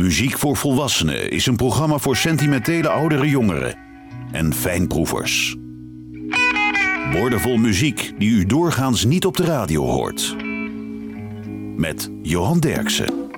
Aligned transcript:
Muziek 0.00 0.38
voor 0.38 0.56
Volwassenen 0.56 1.30
is 1.30 1.46
een 1.46 1.56
programma 1.56 1.98
voor 1.98 2.16
sentimentele 2.16 2.88
oudere 2.88 3.28
jongeren 3.28 3.78
en 4.32 4.54
fijnproevers. 4.54 5.56
Woordenvol 7.12 7.56
muziek 7.56 8.12
die 8.18 8.30
u 8.30 8.46
doorgaans 8.46 9.04
niet 9.04 9.26
op 9.26 9.36
de 9.36 9.44
radio 9.44 9.84
hoort. 9.84 10.36
Met 11.76 12.10
Johan 12.22 12.60
Derksen. 12.60 13.30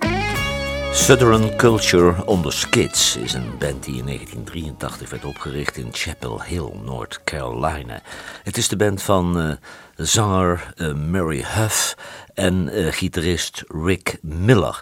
Southern 0.92 1.56
Culture 1.56 2.26
on 2.26 2.42
the 2.42 2.50
Skids 2.50 3.16
is 3.16 3.32
een 3.32 3.58
band 3.58 3.84
die 3.84 3.96
in 3.96 4.04
1983 4.04 5.10
werd 5.10 5.24
opgericht 5.24 5.76
in 5.76 5.88
Chapel 5.92 6.42
Hill, 6.42 6.70
North 6.84 7.20
Carolina. 7.24 8.02
Het 8.42 8.56
is 8.56 8.68
de 8.68 8.76
band 8.76 9.02
van 9.02 9.40
uh, 9.40 9.52
zanger 9.96 10.72
uh, 10.76 10.94
Murray 10.94 11.44
Huff 11.46 11.96
en 12.34 12.68
uh, 12.72 12.92
gitarist 12.92 13.64
Rick 13.68 14.18
Miller. 14.20 14.80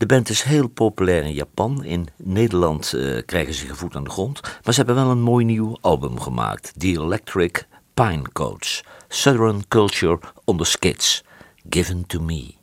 De 0.00 0.06
band 0.06 0.28
is 0.28 0.42
heel 0.42 0.68
populair 0.68 1.22
in 1.22 1.32
Japan. 1.32 1.84
In 1.84 2.08
Nederland 2.16 2.94
krijgen 3.26 3.54
ze 3.54 3.66
gevoed 3.66 3.96
aan 3.96 4.04
de 4.04 4.10
grond. 4.10 4.40
Maar 4.42 4.74
ze 4.74 4.82
hebben 4.82 4.94
wel 4.94 5.10
een 5.10 5.20
mooi 5.20 5.44
nieuw 5.44 5.76
album 5.80 6.20
gemaakt. 6.20 6.72
The 6.78 6.86
Electric 6.86 7.66
Pine 7.94 8.22
Coats. 8.32 8.84
Southern 9.08 9.68
Culture 9.68 10.18
on 10.44 10.56
the 10.56 10.64
Skids. 10.64 11.24
Given 11.68 12.06
to 12.06 12.20
Me. 12.20 12.59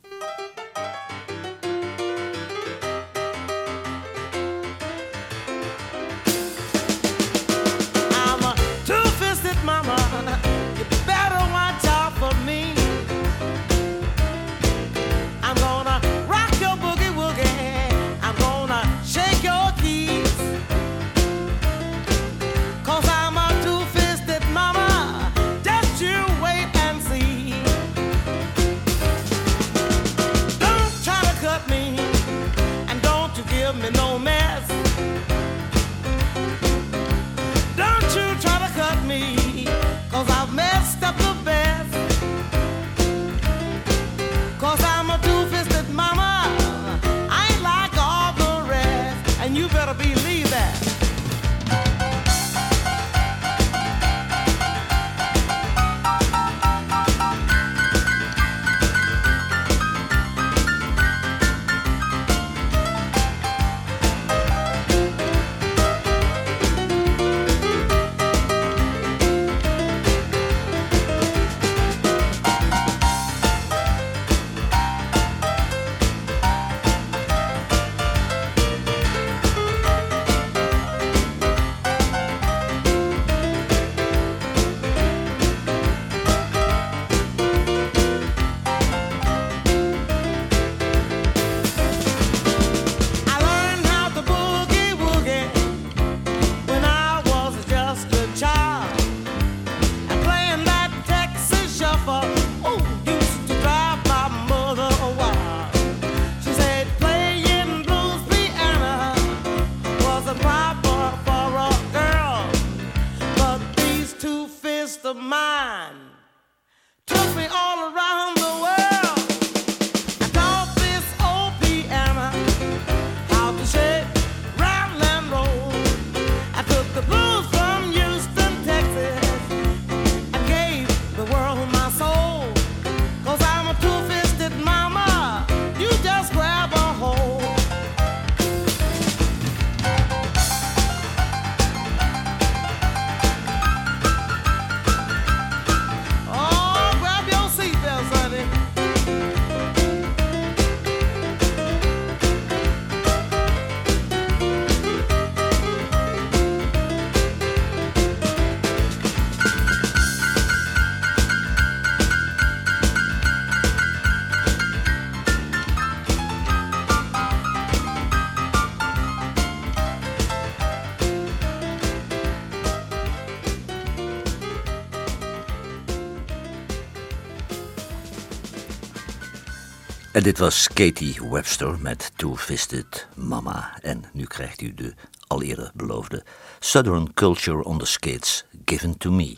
En 180.18 180.24
dit 180.24 180.38
was 180.38 180.68
Katie 180.74 181.18
Webster 181.30 181.80
met 181.80 182.12
Two-Fisted 182.16 183.08
Mama. 183.16 183.78
En 183.82 184.04
nu 184.14 184.26
krijgt 184.26 184.62
u 184.62 184.74
de 184.74 184.94
al 185.28 185.42
eerder 185.42 185.72
beloofde 185.74 186.24
Southern 186.60 187.14
Culture 187.14 187.64
on 187.64 187.78
the 187.78 187.86
Skids 187.86 188.46
Given 188.66 188.98
to 188.98 189.12
Me. 189.12 189.38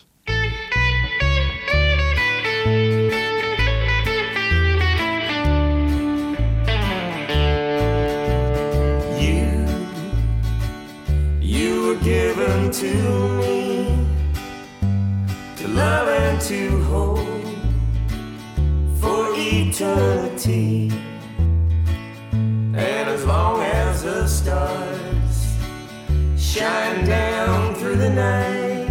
You, 9.20 9.66
you 11.40 11.98
given 12.02 12.72
to 12.72 13.28
me 13.38 13.86
to 15.56 15.68
love 15.68 16.10
and 16.10 16.42
to 16.48 16.84
hold. 16.84 17.39
For 19.00 19.28
eternity. 19.36 20.92
And 22.32 23.10
as 23.10 23.26
long 23.26 23.62
as 23.62 24.04
the 24.04 24.28
stars 24.28 25.56
shine 26.38 27.06
down 27.06 27.76
through 27.76 27.98
the 27.98 28.10
night, 28.10 28.90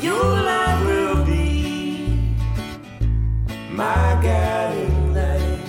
your 0.00 0.24
light 0.48 0.82
will 0.86 1.24
be 1.24 2.06
my 3.70 4.18
guiding 4.22 5.14
light. 5.14 5.60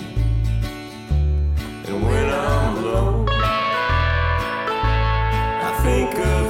And 1.88 2.02
when 2.06 2.26
I'm 2.30 2.76
alone, 2.84 3.28
I 5.68 5.70
think 5.82 6.18
of 6.18 6.45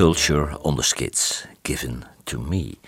Culture 0.00 0.58
on 0.62 0.76
the 0.76 0.82
Skids, 0.82 1.44
Given 1.62 2.04
to 2.24 2.40
Me. 2.40 2.78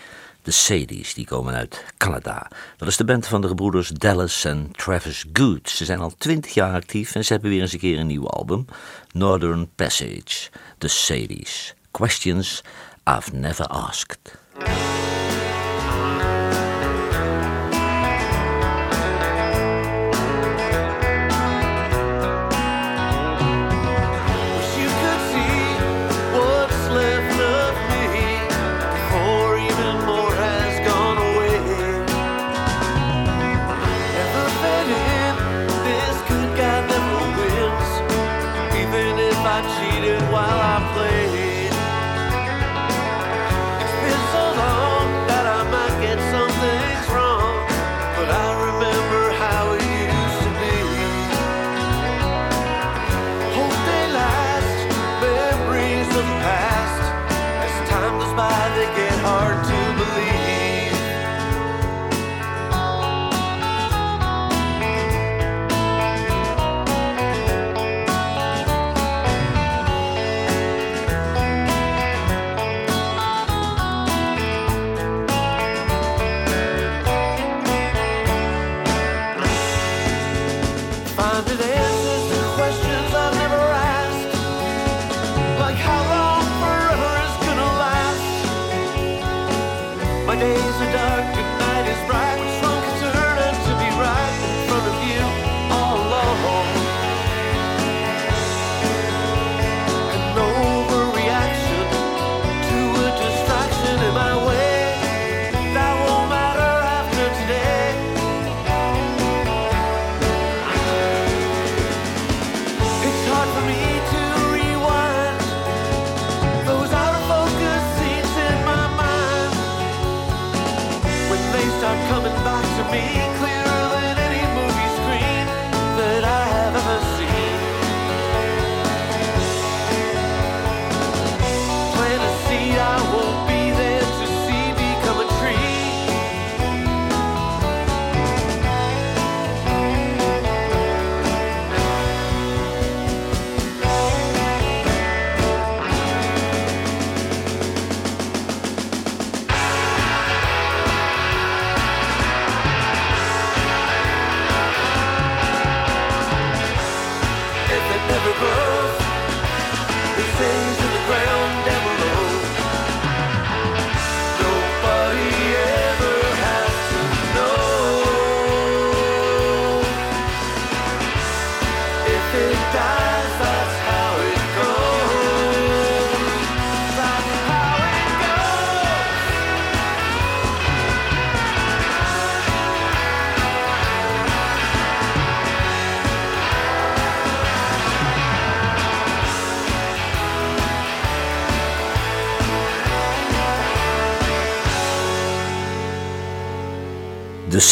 De 0.43 0.51
Sadies, 0.51 1.15
die 1.15 1.27
komen 1.27 1.55
uit 1.55 1.85
Canada. 1.97 2.51
Dat 2.77 2.89
is 2.89 2.97
de 2.97 3.05
band 3.05 3.27
van 3.27 3.41
de 3.41 3.49
gebroeders 3.49 3.89
Dallas 3.89 4.45
en 4.45 4.69
Travis 4.73 5.25
Good. 5.33 5.71
Ze 5.71 5.85
zijn 5.85 5.99
al 5.99 6.15
twintig 6.19 6.55
jaar 6.55 6.75
actief 6.75 7.15
en 7.15 7.25
ze 7.25 7.33
hebben 7.33 7.51
weer 7.51 7.61
eens 7.61 7.73
een 7.73 7.79
keer 7.79 7.99
een 7.99 8.07
nieuw 8.07 8.29
album. 8.29 8.65
Northern 9.11 9.71
Passage, 9.75 10.51
The 10.79 10.89
Sadies. 10.89 11.75
Questions 11.91 12.63
I've 13.05 13.37
never 13.37 13.67
asked. 13.67 14.39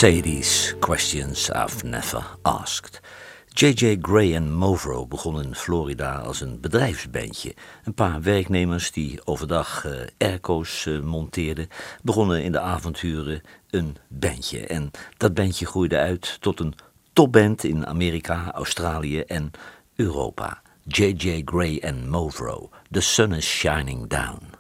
Sadies, 0.01 0.75
Questions 0.79 1.51
I've 1.51 1.85
Never 1.85 2.25
Asked. 2.43 3.01
J.J. 3.49 3.99
Gray 4.01 4.35
en 4.35 4.53
Movro 4.53 5.07
begonnen 5.07 5.45
in 5.45 5.55
Florida 5.55 6.19
als 6.19 6.41
een 6.41 6.61
bedrijfsbandje. 6.61 7.55
Een 7.85 7.95
paar 7.95 8.23
werknemers 8.23 8.93
die 8.93 9.21
overdag 9.25 9.85
uh, 9.85 9.93
airco's 10.19 10.85
uh, 10.85 11.01
monteerden, 11.01 11.69
begonnen 12.03 12.43
in 12.43 12.53
de 12.53 12.61
avonturen 12.61 13.41
een 13.71 13.97
bandje. 14.09 14.67
En 14.67 14.91
dat 15.17 15.35
bandje 15.35 15.67
groeide 15.67 15.99
uit 15.99 16.41
tot 16.41 16.61
een 16.61 16.75
topband 17.13 17.65
in 17.65 17.87
Amerika, 17.87 18.53
Australië 18.53 19.21
en 19.21 19.51
Europa. 19.97 20.63
J.J. 20.85 21.43
Gray 21.45 21.79
en 21.79 22.09
Movro, 22.09 22.71
The 22.91 23.01
Sun 23.01 23.33
is 23.33 23.47
Shining 23.47 24.09
Down. 24.09 24.60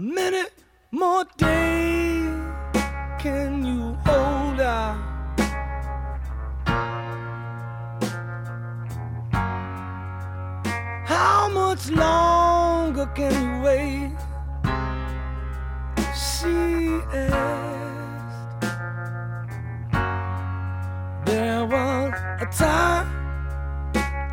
Many 0.00 0.48
more 0.90 1.24
days 1.36 2.30
can 3.18 3.62
you 3.62 3.92
hold 4.06 4.60
out? 4.60 4.96
How 11.04 11.50
much 11.50 11.90
longer 11.90 13.06
can 13.14 13.32
you 13.44 13.62
wait? 13.62 14.12
She 16.16 16.56
asked. 17.12 18.64
There 21.26 21.66
was 21.66 22.14
a 22.40 22.46
time 22.46 23.06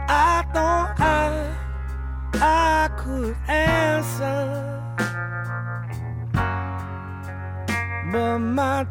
I 0.08 0.46
thought 0.54 0.96
I 0.98 1.54
I 2.36 2.90
could 2.96 3.36
answer. 3.50 4.37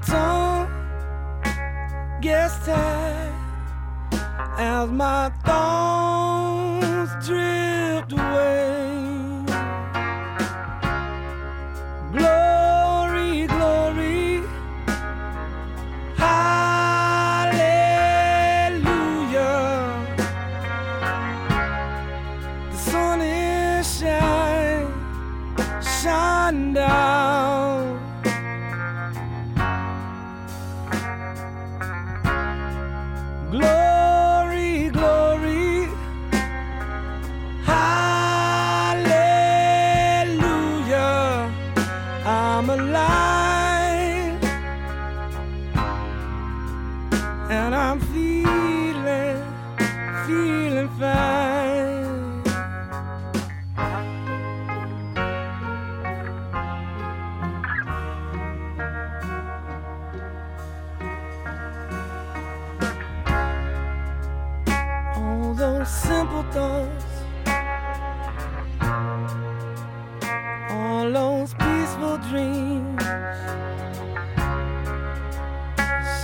Tongue 0.07 0.69
gets 2.21 2.65
tired 2.65 3.33
as 4.59 4.89
my 4.91 5.31
thoughts 5.45 6.16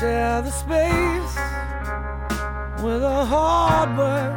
Share 0.03 0.43
the 0.43 0.51
space 0.51 1.35
with 2.83 3.05
a 3.05 3.25
hard 3.25 3.97
work, 3.97 4.35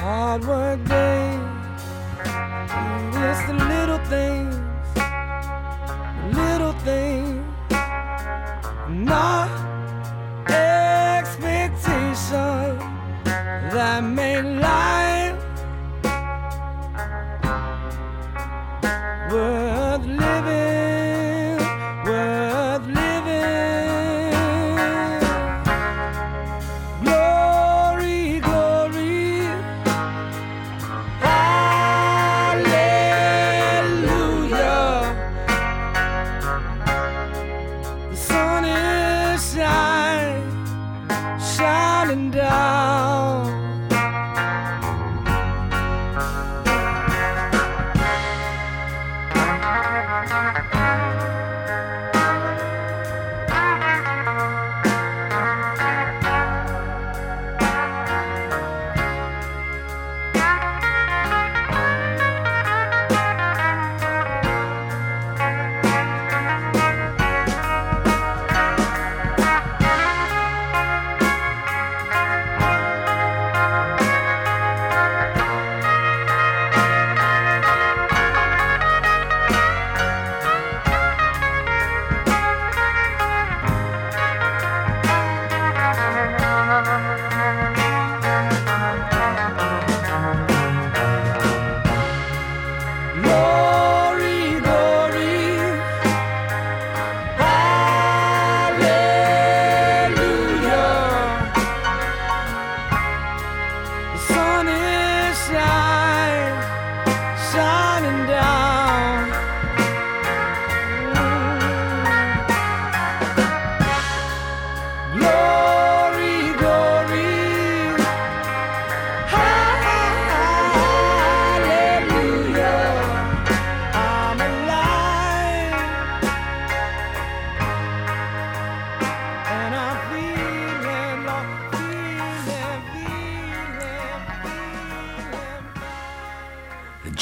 hard 0.00 0.44
work 0.44 0.84
day. 0.84 1.38
It's 3.28 3.42
the 3.46 3.54
little 3.72 4.02
things, 4.06 4.56
little 6.34 6.72
things, 6.80 7.46
not 8.88 9.41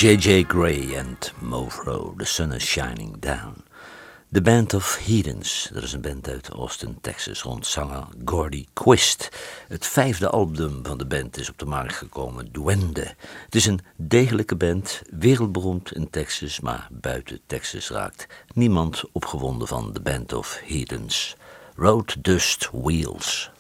J.J. 0.01 0.45
Gray 0.45 0.97
and 0.97 1.33
Movro, 1.43 2.15
The 2.17 2.25
Sun 2.25 2.53
is 2.53 2.63
Shining 2.63 3.17
Down. 3.19 3.65
The 4.33 4.41
Band 4.41 4.75
of 4.75 4.99
Heathens, 5.07 5.71
dat 5.73 5.83
is 5.83 5.93
een 5.93 6.01
band 6.01 6.29
uit 6.29 6.49
Austin, 6.49 6.99
Texas, 7.01 7.43
rond 7.43 7.67
zanger 7.67 8.07
Gordy 8.25 8.67
Quist. 8.73 9.29
Het 9.69 9.87
vijfde 9.87 10.29
album 10.29 10.81
van 10.83 10.99
de 10.99 11.07
band 11.07 11.39
is 11.39 11.51
op 11.51 11.59
de 11.59 11.65
markt 11.65 11.95
gekomen, 11.95 12.53
Duende. 12.53 13.15
Het 13.45 13.55
is 13.55 13.67
een 13.67 13.81
degelijke 13.97 14.57
band, 14.57 15.03
wereldberoemd 15.11 15.95
in 15.95 16.11
Texas, 16.11 16.61
maar 16.61 16.89
buiten 16.91 17.41
Texas 17.47 17.91
raakt 17.91 18.27
niemand 18.55 19.03
opgewonden 19.13 19.69
van 19.69 19.93
The 19.93 20.01
Band 20.01 20.33
of 20.33 20.61
Heathens. 20.65 21.37
Road 21.77 22.25
Dust 22.25 22.69
Wheels. 22.73 23.51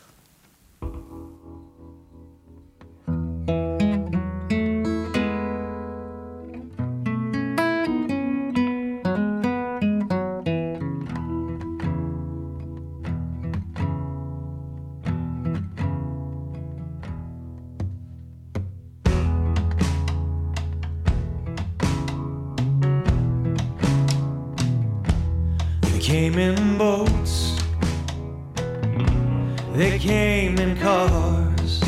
Came 26.00 26.38
in 26.38 26.78
boats, 26.78 27.58
they 29.74 29.98
came 29.98 30.58
in 30.58 30.74
cars. 30.78 31.82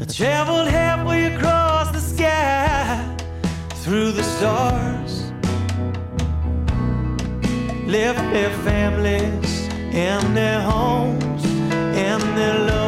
I 0.00 0.04
traveled 0.12 0.66
halfway 0.66 1.32
across 1.32 1.92
the 1.92 2.00
sky 2.00 3.16
through 3.76 4.10
the 4.10 4.24
stars. 4.24 5.30
Left 7.86 8.18
their 8.32 8.50
families 8.64 9.68
and 9.92 10.36
their 10.36 10.60
homes 10.60 11.44
and 11.44 12.22
their 12.36 12.58
loved 12.58 12.81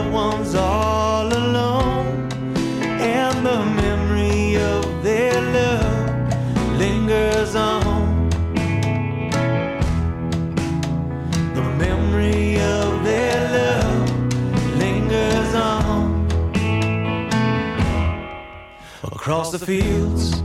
across 19.24 19.50
the 19.50 19.58
fields 19.58 20.40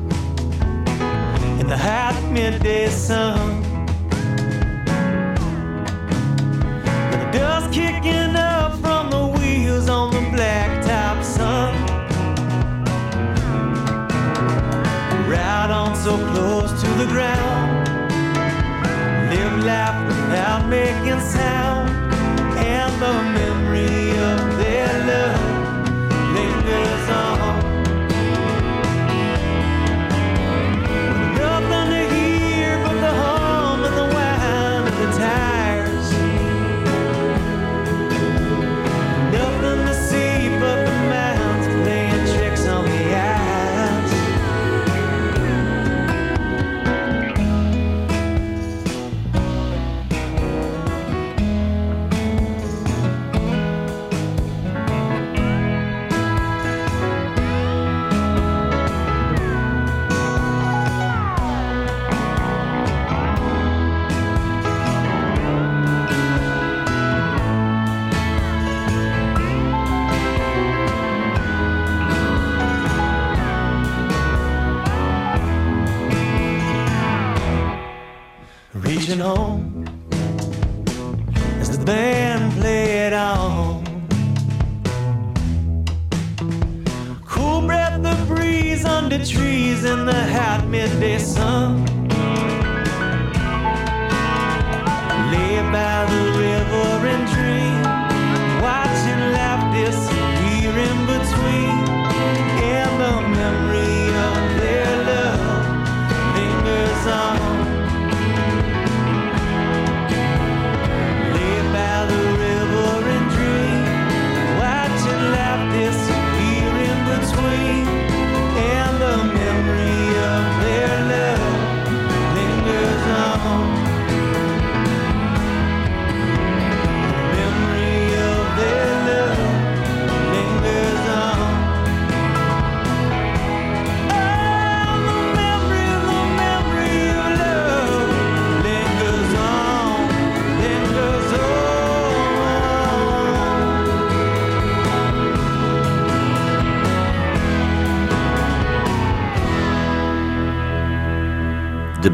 in 1.59 1.67
the 1.67 1.77
hot 1.77 2.17
midday 2.31 2.87
sun. 2.87 3.59
With 7.11 7.19
the 7.19 7.29
dust 7.33 7.73
kicking 7.73 8.37
up 8.37 8.71
from 8.79 9.09
the 9.09 9.27
wheels 9.37 9.89
on 9.89 10.11
the 10.11 10.21
blacktop 10.31 11.21
sun. 11.25 11.75
Ride 15.29 15.71
on 15.71 15.93
so 15.97 16.15
close 16.31 16.71
to 16.81 16.89
the 17.01 17.07
ground 17.07 17.85
live 19.29 19.57
life 19.65 20.07
without 20.07 20.69
making 20.69 21.19
sound, 21.19 21.78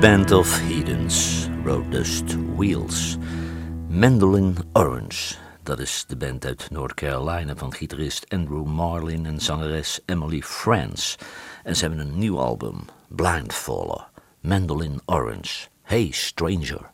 Band 0.06 0.32
of 0.32 0.60
Heathens, 0.62 1.48
Road 1.64 1.92
Dust 1.92 2.36
Wheels. 2.56 3.18
Mandolin 3.90 4.58
Orange, 4.74 5.36
dat 5.64 5.80
is 5.80 6.06
de 6.08 6.16
band 6.16 6.46
uit 6.46 6.68
North 6.72 6.94
Carolina 6.94 7.56
van 7.56 7.74
gitarist 7.74 8.26
Andrew 8.30 8.66
Marlin 8.66 9.26
en 9.26 9.40
zangeres 9.40 10.00
Emily 10.06 10.42
France. 10.42 11.18
En 11.64 11.76
ze 11.76 11.86
hebben 11.86 12.08
een 12.08 12.18
nieuw 12.18 12.40
album, 12.40 12.86
Blindfaller, 13.08 14.08
Mandolin 14.42 15.02
Orange. 15.06 15.68
Hey 15.82 16.12
Stranger. 16.12 16.92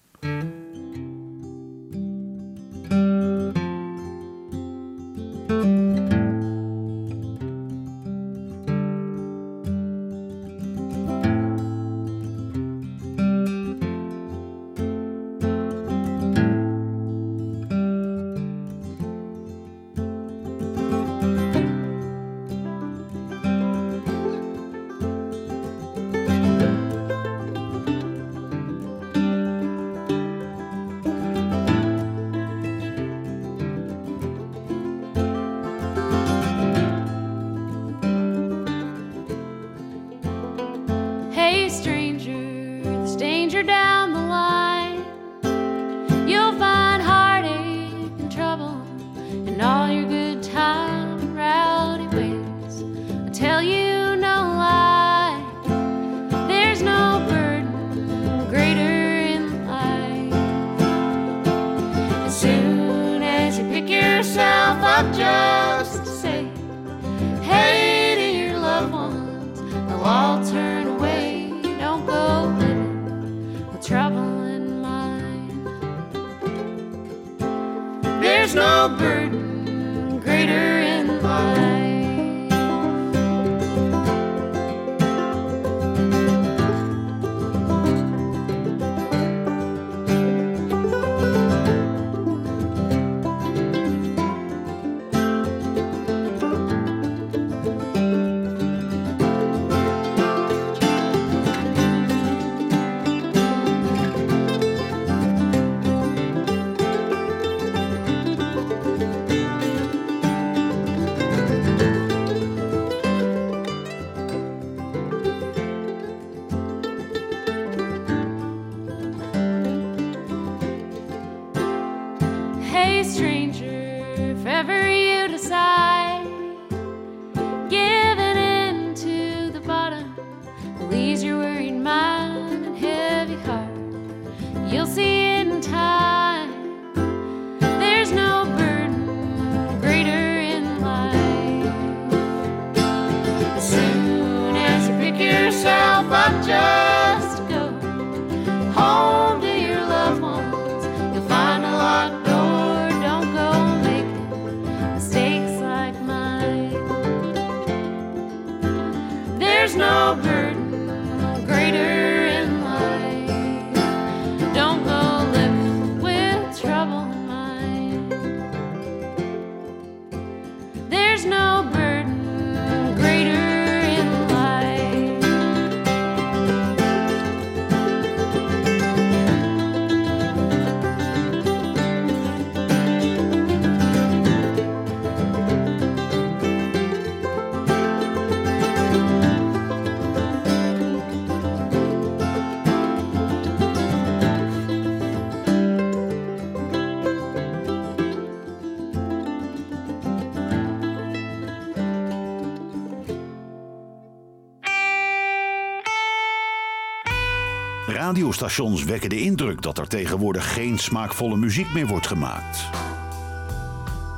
Radiostations 208.41 208.83
wekken 208.83 209.09
de 209.09 209.21
indruk 209.21 209.61
dat 209.61 209.77
er 209.77 209.87
tegenwoordig 209.87 210.53
geen 210.53 210.77
smaakvolle 210.77 211.37
muziek 211.37 211.73
meer 211.73 211.87
wordt 211.87 212.07
gemaakt. 212.07 212.69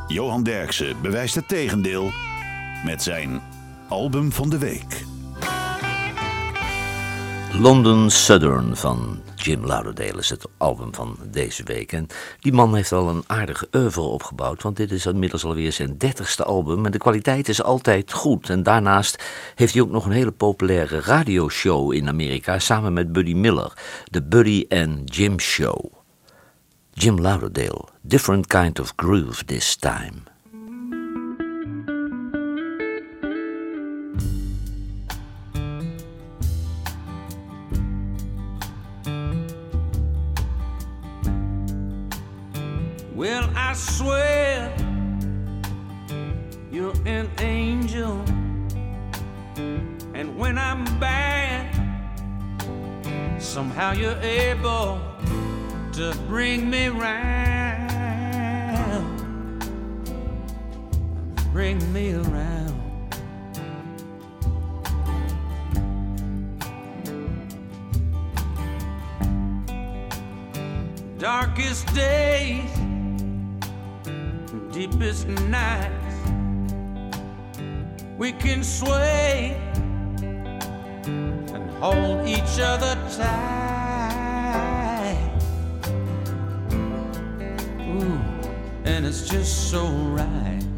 Johan 0.08 0.44
Derksen 0.44 1.02
bewijst 1.02 1.36
het 1.36 1.48
tegendeel 1.48 2.12
met 2.86 3.04
zijn 3.04 3.42
album 3.88 4.32
van 4.32 4.50
de 4.50 4.58
week. 4.58 5.04
London 7.52 8.10
Southern 8.10 8.76
van 8.76 9.23
Jim 9.44 9.66
Lauderdale 9.66 10.18
is 10.18 10.30
het 10.30 10.46
album 10.58 10.96
van 10.96 11.18
deze 11.32 11.64
week. 11.64 11.92
En 11.92 12.08
die 12.40 12.54
man 12.54 12.76
heeft 12.76 12.92
al 12.92 13.10
een 13.10 13.24
aardige 13.28 13.68
oeuvre 13.72 14.02
opgebouwd, 14.02 14.62
want 14.62 14.78
dit 14.78 14.92
is 14.92 15.06
inmiddels 15.06 15.46
alweer 15.46 15.72
zijn 15.72 15.98
dertigste 15.98 16.44
album. 16.44 16.86
En 16.86 16.92
de 16.92 16.98
kwaliteit 16.98 17.50
is 17.50 17.64
altijd 17.64 18.12
goed. 18.12 18.50
En 18.50 18.64
daarnaast 18.64 19.24
heeft 19.56 19.74
hij 19.74 19.82
ook 19.82 19.92
nog 19.92 20.06
een 20.06 20.12
hele 20.12 20.32
populaire 20.32 21.00
radioshow 21.00 21.94
in 21.94 22.08
Amerika 22.08 22.60
samen 22.60 22.94
met 22.94 23.12
Buddy 23.12 23.34
Miller. 23.34 23.74
De 24.04 24.24
Buddy 24.24 24.66
and 24.70 25.16
Jim 25.16 25.40
Show. 25.40 25.92
Jim 26.94 27.22
Lauderdale, 27.22 27.88
different 28.02 28.48
kind 28.48 28.80
of 28.80 28.94
groove 28.96 29.46
this 29.46 29.76
time. 29.76 30.33
Well, 43.24 43.50
I 43.56 43.72
swear 43.72 44.76
you're 46.70 46.94
an 47.06 47.30
angel. 47.40 48.20
And 50.14 50.38
when 50.38 50.58
I'm 50.58 50.84
bad, 51.00 51.72
somehow 53.42 53.94
you're 53.94 54.20
able 54.20 55.00
to 55.94 56.14
bring 56.28 56.70
me 56.70 56.90
round. 56.90 57.88
Bring 61.54 61.80
me 61.94 62.16
around. 62.16 62.82
Darkest 71.18 71.88
days 71.96 72.83
deepest 74.88 75.28
nights 75.28 76.28
we 78.18 78.34
can 78.34 78.62
sway 78.62 79.56
and 80.18 81.70
hold 81.80 82.28
each 82.28 82.60
other 82.60 82.94
tight. 83.16 83.30
Ooh, 87.80 88.20
and 88.84 89.06
it's 89.06 89.26
just 89.30 89.72
so 89.72 89.88
right. 89.88 90.73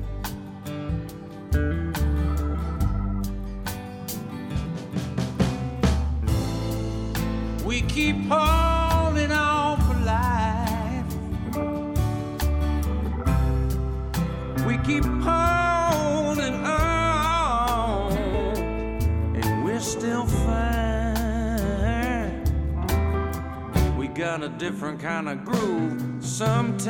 Different 24.57 24.99
kind 24.99 25.27
of 25.27 25.43
groove 25.43 26.01
sometimes. 26.21 26.85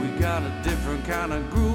We 0.00 0.08
got 0.18 0.42
a 0.42 0.60
different 0.64 1.04
kind 1.04 1.32
of 1.32 1.48
groove. 1.50 1.67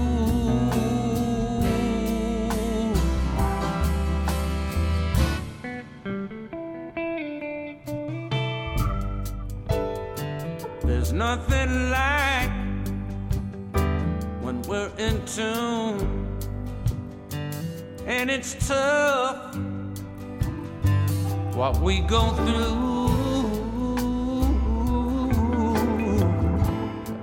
What 21.63 21.79
we 21.79 22.01
go 22.01 22.31
through. 22.43 22.75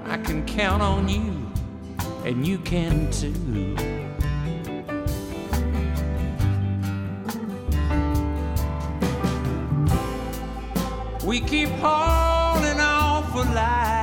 I 0.06 0.16
can 0.16 0.46
count 0.46 0.80
on 0.80 1.10
you, 1.10 1.46
and 2.24 2.46
you 2.46 2.56
can 2.56 3.10
too. 3.10 3.76
We 11.22 11.40
keep 11.40 11.68
holding 11.82 12.80
on 12.80 13.30
for 13.32 13.44
life. 13.52 13.99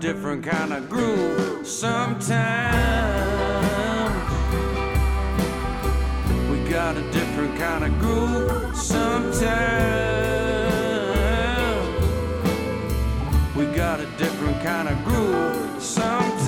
Different 0.00 0.44
kind 0.44 0.72
of 0.72 0.88
groove 0.88 1.66
sometimes. 1.66 2.38
We 6.48 6.70
got 6.70 6.96
a 6.96 7.02
different 7.10 7.58
kind 7.58 7.84
of 7.84 7.98
groove 7.98 8.76
sometimes. 8.76 9.48
We 13.56 13.66
got 13.66 13.98
a 13.98 14.06
different 14.16 14.62
kind 14.62 14.88
of 14.88 15.04
groove 15.04 15.82
sometimes. 15.82 16.38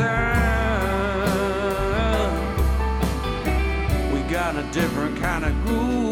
We 4.12 4.20
got 4.30 4.54
a 4.54 4.62
different 4.70 5.18
kind 5.18 5.44
of 5.44 5.66
groove. 5.66 6.09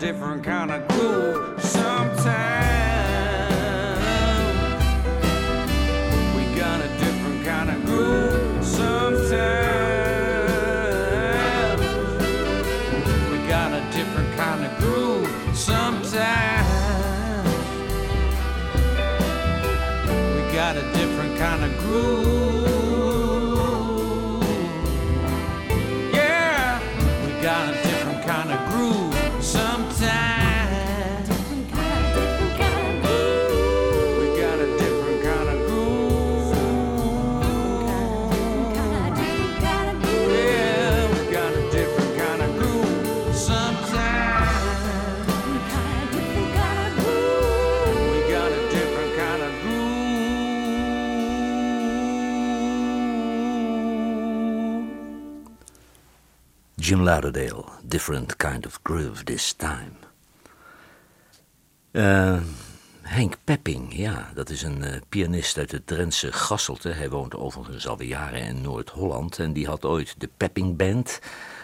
Different 0.00 0.42
kind 0.42 0.70
of 0.70 0.88
groove 0.88 1.29
Lauderdale, 57.10 57.64
Different 57.82 58.36
Kind 58.36 58.66
of 58.66 58.78
Groove 58.82 59.24
This 59.24 59.52
Time. 59.52 59.92
Eh, 61.90 62.40
Henk 63.02 63.36
Pepping, 63.44 63.96
ja, 63.96 64.30
dat 64.34 64.50
is 64.50 64.62
een 64.62 64.82
eh, 64.82 65.00
pianist 65.08 65.58
uit 65.58 65.72
het 65.72 65.86
Drentse 65.86 66.32
Gasselte. 66.32 66.88
Hij 66.88 67.10
woont 67.10 67.34
overigens 67.34 67.86
alweer 67.86 68.08
jaren 68.08 68.40
in 68.40 68.60
Noord-Holland 68.60 69.38
en 69.38 69.52
die 69.52 69.66
had 69.66 69.84
ooit 69.84 70.14
de 70.18 70.28
Pepping 70.36 70.76
Band. 70.76 71.20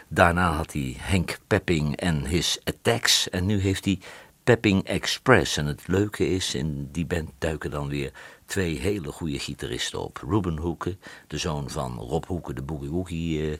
Daarna 0.08 0.52
had 0.52 0.72
hij 0.72 0.96
Henk 0.98 1.38
Pepping 1.46 1.96
en 1.96 2.24
His 2.24 2.60
Attacks 2.64 3.30
en 3.30 3.46
nu 3.46 3.60
heeft 3.60 3.84
hij 3.84 3.98
Pepping 4.46 4.84
Express. 4.84 5.56
En 5.56 5.66
het 5.66 5.88
leuke 5.88 6.28
is, 6.28 6.54
in 6.54 6.88
die 6.92 7.06
band 7.06 7.30
duiken 7.38 7.70
dan 7.70 7.88
weer 7.88 8.12
twee 8.44 8.78
hele 8.78 9.12
goede 9.12 9.38
gitaristen 9.38 10.02
op. 10.02 10.24
Ruben 10.28 10.56
Hoeken, 10.56 11.00
de 11.26 11.38
zoon 11.38 11.70
van 11.70 11.98
Rob 11.98 12.24
Hoeken, 12.24 12.54
de 12.54 12.62
Boogie 12.62 12.90
Woogie 12.90 13.50
eh, 13.50 13.58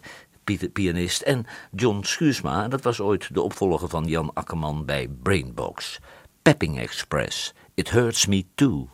pianist. 0.73 1.23
En 1.23 1.47
John 1.73 2.03
Schuursma, 2.03 2.69
dat 2.69 2.83
was 2.83 3.01
ooit 3.01 3.35
de 3.35 3.41
opvolger 3.41 3.89
van 3.89 4.05
Jan 4.05 4.31
Akkerman 4.35 4.85
bij 4.85 5.09
Brainbox. 5.23 5.99
Pepping 6.43 6.79
Express, 6.79 7.55
It 7.75 7.91
Hurts 7.91 8.27
Me 8.27 8.45
Too. 8.55 8.89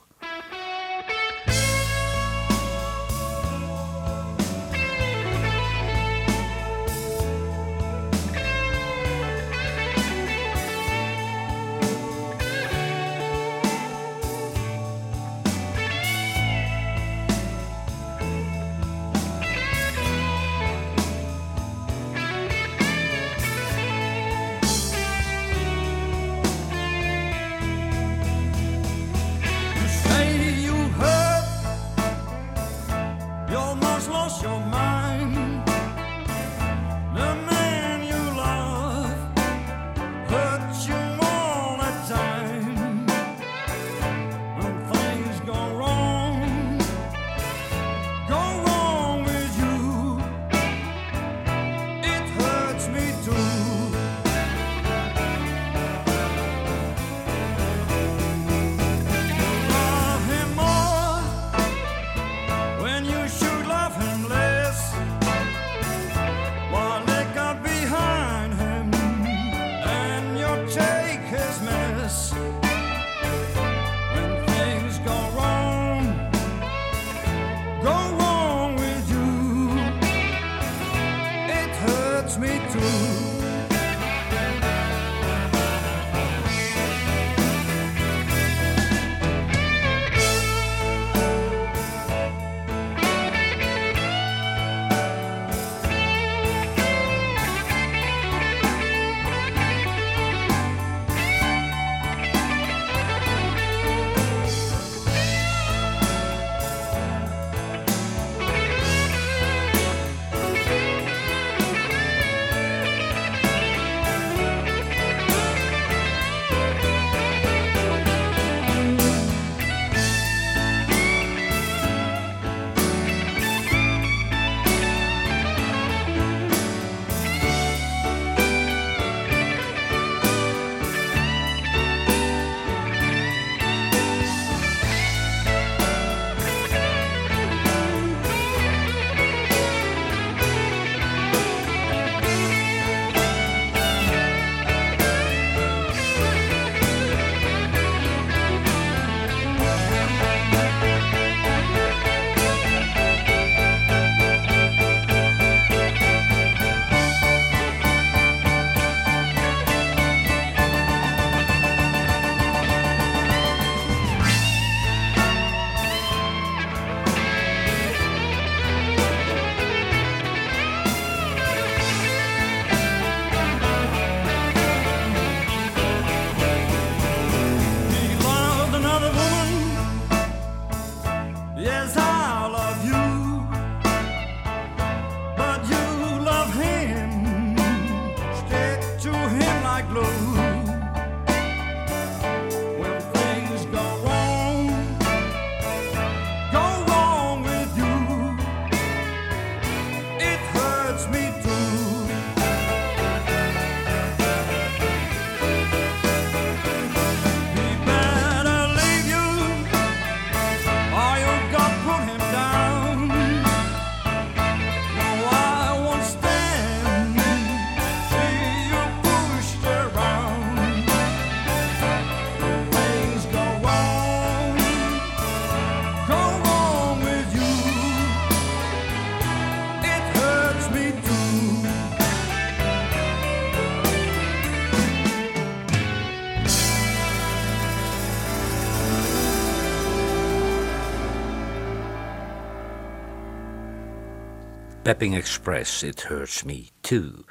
Pepping 244.93 245.17
Express, 245.17 245.83
It 245.83 246.03
Hurts 246.03 246.45
Me 246.45 246.69
Too. 246.83 247.25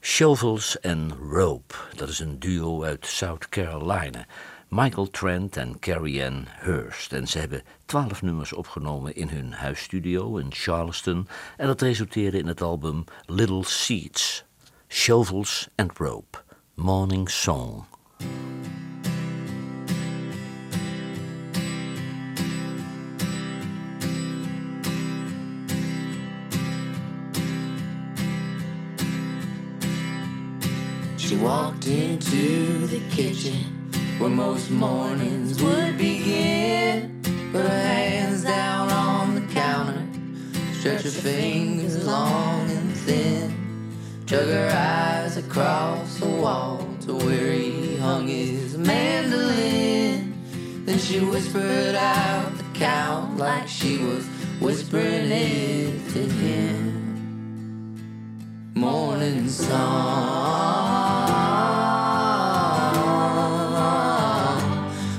Shovels 0.00 0.76
and 0.82 1.12
Rope, 1.12 1.74
dat 1.94 2.08
is 2.08 2.18
een 2.18 2.38
duo 2.38 2.82
uit 2.82 3.06
South 3.06 3.48
Carolina. 3.48 4.26
Michael 4.68 5.10
Trent 5.10 5.56
en 5.56 5.78
Carrie 5.78 6.24
Ann 6.24 6.46
Hurst. 6.48 7.12
En 7.12 7.28
ze 7.28 7.38
hebben 7.38 7.62
twaalf 7.84 8.22
nummers 8.22 8.52
opgenomen 8.52 9.16
in 9.16 9.28
hun 9.28 9.52
huisstudio 9.52 10.36
in 10.36 10.52
Charleston. 10.52 11.28
En 11.56 11.66
dat 11.66 11.80
resulteerde 11.80 12.38
in 12.38 12.46
het 12.46 12.62
album 12.62 13.04
Little 13.26 13.64
Seeds. 13.64 14.44
Shovels 14.88 15.68
and 15.74 15.98
Rope. 15.98 16.38
Morning 16.74 17.30
Song. 17.30 17.84
She 31.24 31.36
walked 31.36 31.86
into 31.86 32.86
the 32.86 33.00
kitchen 33.08 33.64
where 34.18 34.28
most 34.28 34.70
mornings 34.70 35.62
would 35.62 35.96
begin. 35.96 37.22
Put 37.50 37.62
her 37.62 37.80
hands 37.80 38.44
down 38.44 38.90
on 38.90 39.34
the 39.34 39.54
counter, 39.54 40.06
stretch 40.74 41.04
her 41.04 41.10
fingers 41.10 42.06
long 42.06 42.70
and 42.70 42.94
thin. 42.94 43.54
Drug 44.26 44.48
her 44.48 44.70
eyes 44.70 45.38
across 45.38 46.18
the 46.18 46.28
wall 46.28 46.86
to 47.06 47.14
where 47.14 47.52
he 47.52 47.96
hung 47.96 48.28
his 48.28 48.76
mandolin. 48.76 50.34
Then 50.84 50.98
she 50.98 51.20
whispered 51.20 51.94
out 51.94 52.54
the 52.58 52.64
count 52.74 53.38
like 53.38 53.66
she 53.66 53.96
was 53.96 54.26
whispering 54.60 55.32
it 55.32 56.06
to 56.10 56.20
him. 56.20 57.03
Morning 58.84 59.48
song, 59.48 59.80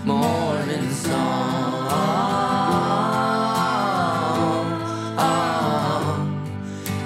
morning 0.06 0.90
song. 0.92 1.16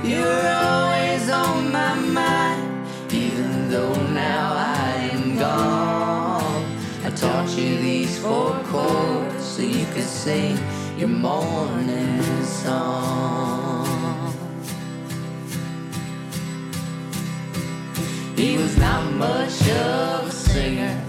You're 0.04 0.48
always 0.50 1.30
on 1.30 1.72
my 1.72 1.96
mind, 1.96 2.88
even 3.14 3.70
though 3.70 3.96
now 4.12 4.54
I 4.54 5.12
am 5.14 5.38
gone. 5.38 6.66
I 7.06 7.10
taught 7.12 7.58
you 7.58 7.78
these 7.78 8.20
four 8.20 8.52
chords 8.66 9.46
so 9.46 9.62
you 9.62 9.86
could 9.94 10.04
sing 10.04 10.58
your 10.98 11.08
morning 11.08 12.22
song. 12.44 13.39
Not 18.90 19.14
much 19.14 19.62
of 19.70 20.28
a 20.28 20.32
singer, 20.32 21.00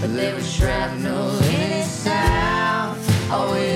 but 0.00 0.12
there 0.12 0.34
was 0.34 0.50
shrapnel 0.52 1.38
in 1.38 1.70
his 1.76 1.86
sound. 1.86 2.98
Always 3.30 3.67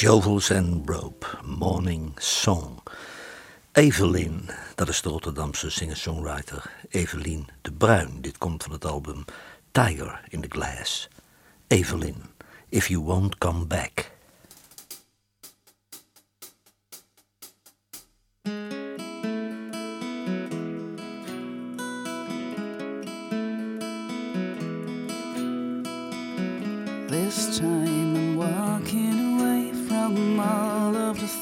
Shovels 0.00 0.50
and 0.50 0.88
Rope, 0.88 1.26
Morning 1.44 2.12
Song. 2.16 2.82
Evelyn, 3.72 4.48
dat 4.74 4.88
is 4.88 5.02
de 5.02 5.08
Rotterdamse 5.08 5.70
singer-songwriter 5.70 6.70
Evelien 6.88 7.48
de 7.62 7.72
Bruin. 7.72 8.20
Dit 8.20 8.38
komt 8.38 8.62
van 8.62 8.72
het 8.72 8.84
album 8.84 9.24
Tiger 9.72 10.20
in 10.28 10.40
the 10.40 10.48
Glass. 10.48 11.08
Evelyn, 11.66 12.22
If 12.68 12.88
You 12.88 13.02
Won't 13.02 13.38
Come 13.38 13.66
Back. 13.66 14.10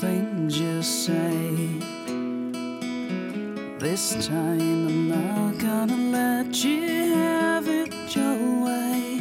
Things 0.01 0.61
you 0.61 0.81
say. 0.81 1.57
This 3.81 4.29
time 4.29 4.87
I'm 4.87 5.09
not 5.09 5.59
gonna 5.59 5.97
let 5.97 6.65
you 6.65 7.15
have 7.15 7.67
it 7.67 7.93
your 8.15 8.39
way. 8.65 9.21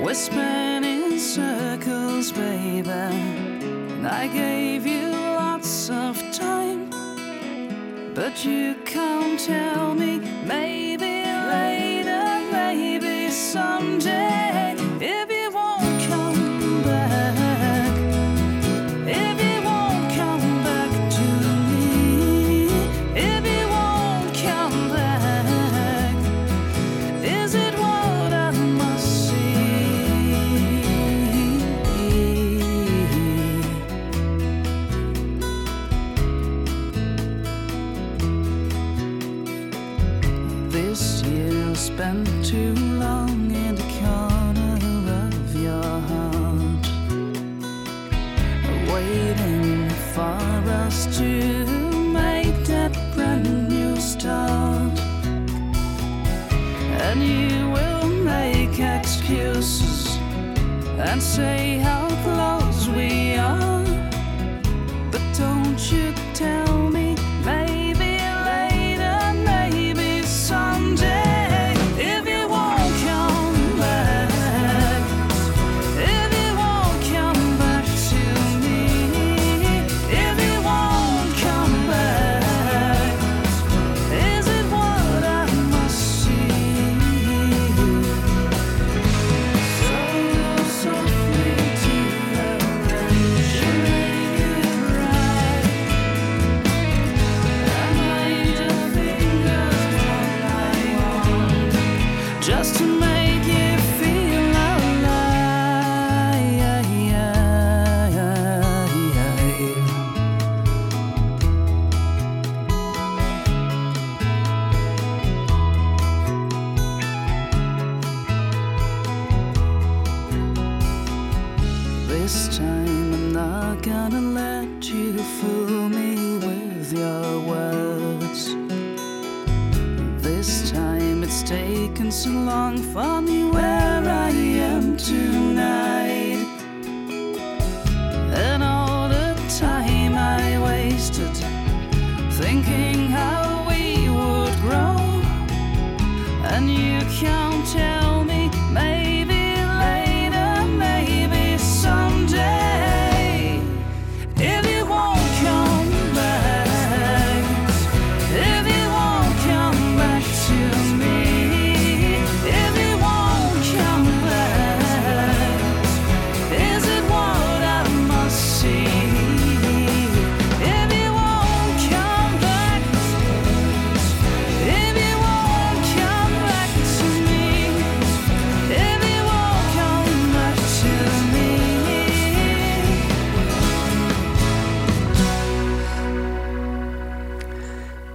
We're 0.00 0.14
spinning 0.14 1.18
circles, 1.18 2.32
baby. 2.32 2.88
And 2.88 4.06
I 4.06 4.26
gave 4.28 4.86
you 4.86 5.10
lots 5.10 5.90
of 5.90 6.16
time. 6.32 6.88
But 8.14 8.42
you 8.42 8.74
can't 8.86 9.38
tell 9.38 9.94
me, 9.94 10.20
maybe 10.46 11.24
later, 11.56 12.26
maybe 12.52 13.28
someday, 13.30 14.37
This 40.98 41.22
year 41.22 41.76
spent 41.76 42.26
too 42.44 42.74
long 42.74 43.52
in 43.52 43.76
the 43.76 43.88
corner 44.02 44.74
of 45.28 45.54
your 45.54 46.00
heart 46.10 46.86
waiting 48.92 49.88
for 50.12 50.40
us 50.84 51.06
to 51.18 51.64
make 52.12 52.56
that 52.66 52.92
brand 53.14 53.68
new 53.68 53.94
start. 54.00 54.98
And 57.06 57.22
you 57.22 57.70
will 57.70 58.08
make 58.08 58.80
excuses 58.80 60.16
and 60.98 61.22
say 61.22 61.78
how 61.78 61.97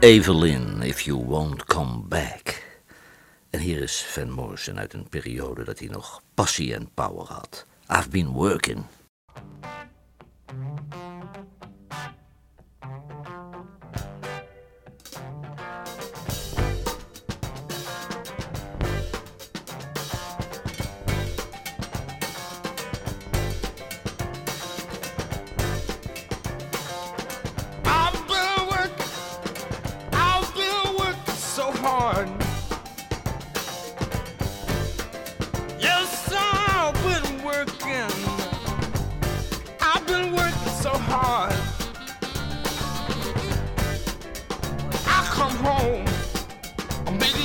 Evelyn, 0.03 0.81
If 0.81 1.05
You 1.05 1.25
Won't 1.25 1.65
Come 1.65 2.01
Back. 2.07 2.63
En 3.49 3.59
hier 3.59 3.81
is 3.81 4.05
Van 4.05 4.29
Morrison 4.29 4.79
uit 4.79 4.93
een 4.93 5.09
periode 5.09 5.63
dat 5.63 5.79
hij 5.79 5.87
nog 5.87 6.21
passie 6.33 6.73
en 6.73 6.89
power 6.93 7.25
had. 7.25 7.65
I've 7.89 8.09
been 8.09 8.27
working. 8.27 8.83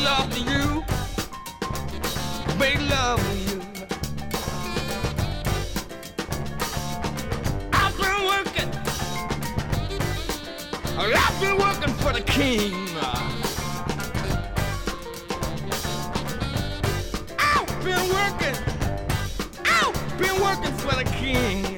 Love 0.09 0.33
to 0.33 0.41
you, 0.41 0.67
make 2.59 2.81
love 2.89 3.21
to 3.29 3.35
you. 3.47 3.61
I've 7.81 7.97
been 8.03 8.21
working. 8.33 8.71
I've 10.97 11.41
been 11.43 11.57
working 11.59 11.95
for 12.03 12.13
the 12.15 12.23
king. 12.23 12.73
I've 17.51 17.73
been 17.85 18.07
working. 18.19 18.57
I've 19.77 20.19
been 20.19 20.41
working 20.41 20.75
for 20.79 20.95
the 20.97 21.05
king. 21.21 21.78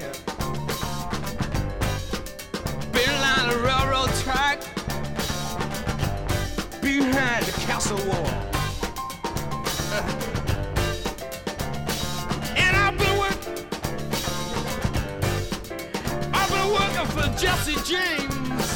The 7.91 7.97
wall. 8.09 8.31
And 12.57 12.77
I've 12.77 12.97
been 12.97 13.19
working. 13.19 13.67
I've 16.33 16.51
been 16.51 16.71
working 16.71 17.07
for 17.17 17.27
Jesse 17.37 17.79
James. 17.91 18.69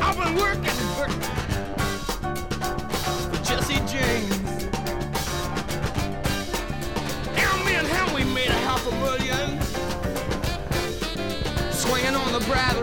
I've 0.00 0.18
been 0.18 0.34
working 0.34 0.76
for, 0.90 1.08
for 3.30 3.38
Jesse 3.44 3.80
James. 3.86 4.32
Me 7.64 7.74
and 7.76 7.86
him, 7.86 8.12
we 8.12 8.24
made 8.34 8.48
a 8.48 8.60
half 8.66 8.84
a 8.88 8.90
million. 8.90 9.60
Swinging 11.72 12.16
on 12.16 12.32
the 12.32 12.40
bright 12.40 12.76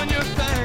on 0.00 0.08
your 0.08 0.22
face. 0.22 0.59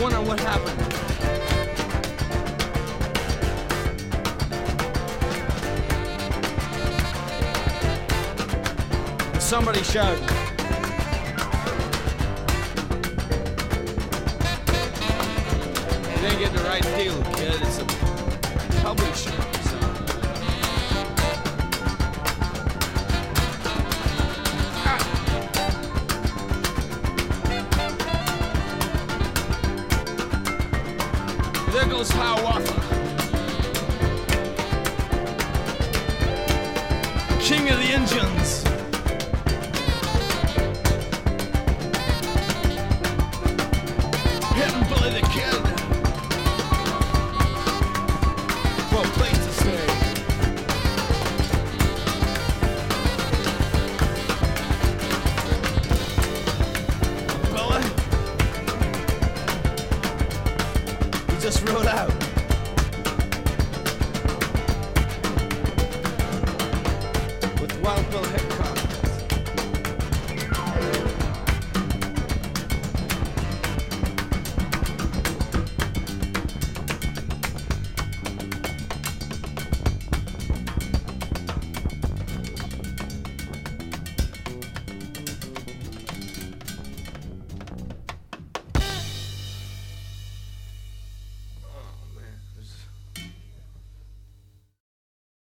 Wonder 0.00 0.22
what 0.22 0.40
happened. 0.40 0.80
Somebody 9.42 9.82
shout. 9.82 10.18
You 16.08 16.22
didn't 16.22 16.38
get 16.38 16.52
the 16.54 16.62
right 16.64 16.82
deal, 16.96 17.22
kid. 17.34 17.60
It's 17.60 17.78
a 17.78 17.84
publisher. 18.82 19.49